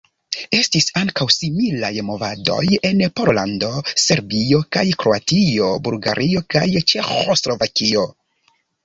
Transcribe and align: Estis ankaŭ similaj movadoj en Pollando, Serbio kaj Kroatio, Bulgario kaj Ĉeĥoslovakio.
Estis 0.59 0.85
ankaŭ 0.99 1.25
similaj 1.33 1.91
movadoj 2.07 2.63
en 2.89 3.03
Pollando, 3.21 3.69
Serbio 4.05 4.63
kaj 4.77 4.85
Kroatio, 5.03 5.69
Bulgario 5.89 6.43
kaj 6.55 6.65
Ĉeĥoslovakio. 6.95 8.07